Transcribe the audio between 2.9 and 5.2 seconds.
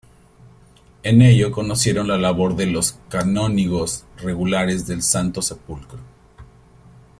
Canónigos Regulares del